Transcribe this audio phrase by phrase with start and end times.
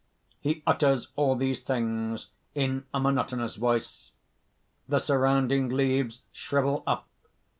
[0.39, 4.09] (He utters all these things in a monotonous voice.
[4.89, 7.07] _The surrounding leaves shrivel up.